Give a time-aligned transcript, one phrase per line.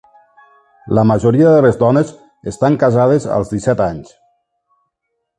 [0.99, 2.13] La majoria de les dones
[2.51, 4.15] estan casades als disset anys.